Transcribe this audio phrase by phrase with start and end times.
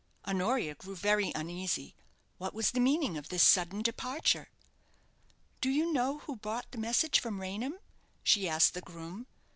[0.25, 1.93] Honoria grew very uneasy.
[2.39, 4.49] What was the meaning of this sudden departure?
[5.61, 7.77] "Do you know who brought the message from Raynham?"
[8.23, 9.27] she asked the groom.